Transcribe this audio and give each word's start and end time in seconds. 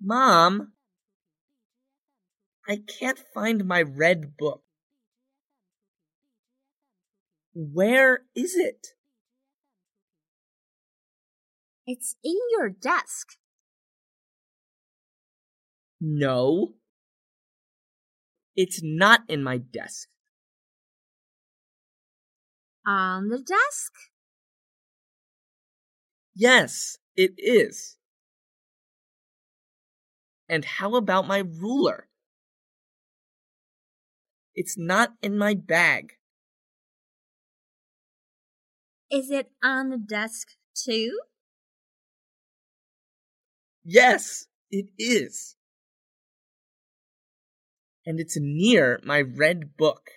Mom, 0.00 0.72
I 2.68 2.76
can't 2.76 3.18
find 3.34 3.64
my 3.64 3.82
red 3.82 4.36
book. 4.36 4.62
Where 7.54 8.20
is 8.34 8.54
it? 8.54 8.88
It's 11.86 12.16
in 12.22 12.36
your 12.52 12.68
desk. 12.68 13.28
No. 16.00 16.74
It's 18.54 18.80
not 18.82 19.22
in 19.28 19.42
my 19.42 19.58
desk. 19.58 20.08
On 22.86 23.28
the 23.28 23.38
desk? 23.38 23.92
Yes, 26.34 26.98
it 27.16 27.32
is. 27.36 27.97
And 30.48 30.64
how 30.64 30.96
about 30.96 31.26
my 31.26 31.38
ruler? 31.38 32.08
It's 34.54 34.76
not 34.78 35.14
in 35.22 35.36
my 35.38 35.54
bag. 35.54 36.14
Is 39.10 39.30
it 39.30 39.50
on 39.62 39.90
the 39.90 39.98
desk 39.98 40.48
too? 40.74 41.20
Yes, 43.84 44.46
it 44.70 44.86
is. 44.98 45.56
And 48.04 48.20
it's 48.20 48.36
near 48.40 49.00
my 49.04 49.20
red 49.20 49.76
book. 49.76 50.10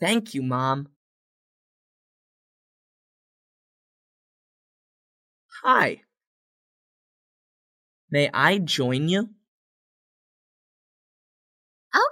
Thank 0.00 0.34
you, 0.34 0.42
Mom. 0.42 0.88
Hi. 5.62 6.02
May 8.12 8.28
I 8.34 8.58
join 8.58 9.08
you? 9.08 9.30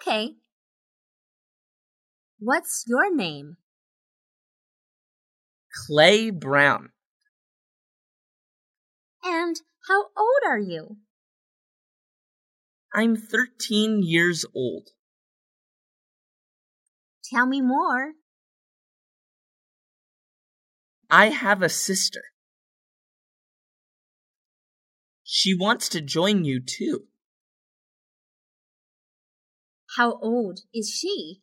Okay. 0.01 0.31
What's 2.39 2.85
your 2.87 3.15
name? 3.15 3.59
Clay 5.87 6.31
Brown. 6.31 6.89
And 9.23 9.57
how 9.89 10.05
old 10.17 10.43
are 10.49 10.59
you? 10.59 10.97
I'm 12.95 13.15
13 13.15 14.03
years 14.03 14.47
old. 14.55 14.89
Tell 17.25 17.45
me 17.45 17.61
more. 17.61 18.13
I 21.11 21.27
have 21.27 21.61
a 21.61 21.69
sister. 21.69 22.23
She 25.43 25.55
wants 25.55 25.89
to 25.89 26.03
join 26.03 26.45
you 26.45 26.61
too. 26.61 27.05
How 29.97 30.19
old 30.21 30.61
is 30.75 30.91
she? 30.91 31.41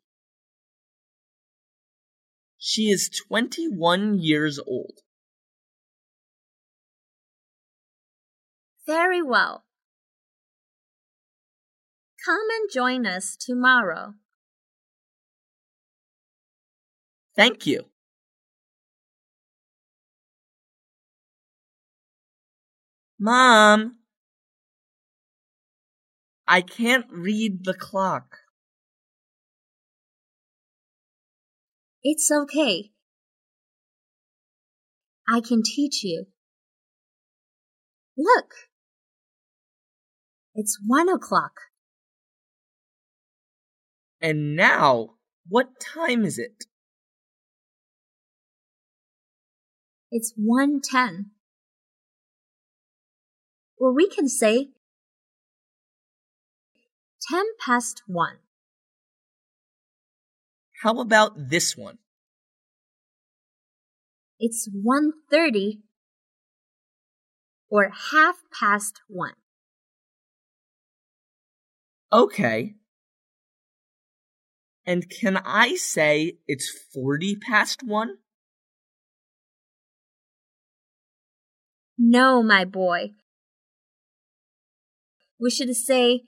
She 2.60 2.92
is 2.92 3.10
21 3.10 4.20
years 4.20 4.60
old. 4.60 5.00
Very 8.86 9.24
well. 9.24 9.64
Come 12.24 12.48
and 12.62 12.70
join 12.72 13.08
us 13.08 13.36
tomorrow. 13.36 14.14
Thank 17.36 17.66
you. 17.66 17.86
Mom, 23.20 23.98
I 26.48 26.62
can't 26.62 27.08
read 27.12 27.64
the 27.64 27.74
clock. 27.74 28.38
It's 32.04 32.32
okay. 32.32 32.92
I 35.28 35.42
can 35.42 35.64
teach 35.64 36.04
you. 36.04 36.28
Look. 38.16 38.54
It's 40.54 40.80
one 40.86 41.10
o'clock. 41.10 41.54
And 44.22 44.56
now, 44.56 45.16
what 45.48 45.80
time 45.80 46.24
is 46.24 46.38
it? 46.38 46.66
It's 50.12 50.34
one 50.36 50.82
ten. 50.82 51.32
Or 53.78 53.94
we 53.94 54.08
can 54.10 54.28
say 54.28 54.70
ten 57.30 57.46
past 57.60 58.04
one. 58.08 58.38
How 60.84 61.00
about 61.00 61.50
this 61.50 61.76
one? 61.78 61.98
It's 64.40 64.70
one 64.72 65.12
thirty 65.32 65.82
or 67.70 67.92
half 68.12 68.38
past 68.52 69.02
one. 69.08 69.34
Okay. 72.12 72.76
And 74.86 75.10
can 75.10 75.38
I 75.38 75.76
say 75.76 76.38
it's 76.48 76.72
40 76.94 77.36
past 77.36 77.84
one? 77.84 78.20
No, 81.98 82.42
my 82.42 82.64
boy. 82.64 83.12
We 85.40 85.52
should 85.52 85.76
say 85.76 86.22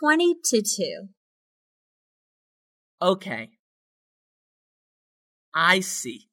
20 0.00 0.36
to 0.44 0.62
2. 0.62 1.08
Okay. 3.00 3.50
I 5.54 5.80
see. 5.80 6.27